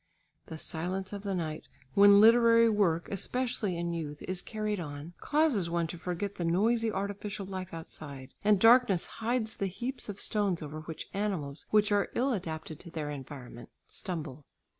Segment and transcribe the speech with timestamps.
[0.47, 5.69] The silence of the night when literary work especially in youth, is carried on, causes
[5.69, 10.63] one to forget the noisy artificial life outside, and darkness hides the heaps of stones
[10.63, 14.43] over which animals which are ill adapted to their environment stumble.